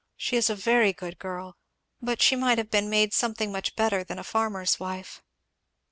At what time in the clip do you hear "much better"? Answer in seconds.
3.51-4.03